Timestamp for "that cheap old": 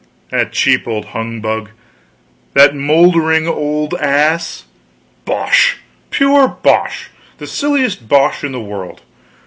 0.31-1.05